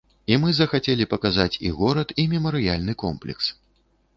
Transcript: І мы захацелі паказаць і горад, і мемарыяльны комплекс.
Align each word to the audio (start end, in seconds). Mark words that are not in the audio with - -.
І 0.35 0.37
мы 0.43 0.53
захацелі 0.59 1.07
паказаць 1.11 1.59
і 1.69 1.71
горад, 1.81 2.15
і 2.25 2.25
мемарыяльны 2.33 2.93
комплекс. 3.05 3.45